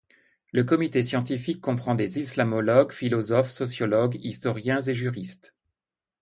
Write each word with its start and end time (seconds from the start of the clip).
Le 0.51 0.63
comité 0.63 1.03
scientifique 1.03 1.61
comprend 1.61 1.93
des 1.93 2.17
islamologues, 2.19 2.91
philosophes, 2.91 3.51
sociologues, 3.51 4.17
historiens 4.23 4.81
et 4.81 4.95
juristes. 4.95 5.53